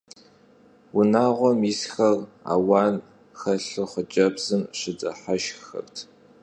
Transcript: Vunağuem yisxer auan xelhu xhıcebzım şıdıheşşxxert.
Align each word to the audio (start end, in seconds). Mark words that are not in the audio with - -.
Vunağuem 0.93 1.59
yisxer 1.67 2.17
auan 2.53 2.95
xelhu 3.39 3.85
xhıcebzım 3.91 4.63
şıdıheşşxxert. 4.79 5.95